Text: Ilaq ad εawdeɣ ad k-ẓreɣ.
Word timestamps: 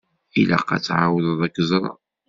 Ilaq 0.41 0.67
ad 0.75 0.85
εawdeɣ 0.97 1.39
ad 1.45 1.51
k-ẓreɣ. 1.55 1.97